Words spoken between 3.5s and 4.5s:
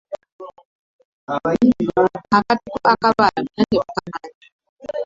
temukamanyi?